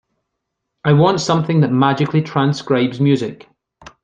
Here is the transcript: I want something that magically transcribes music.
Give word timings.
I 0.83 0.93
want 0.93 1.21
something 1.21 1.59
that 1.61 1.71
magically 1.71 2.23
transcribes 2.23 2.99
music. 2.99 3.47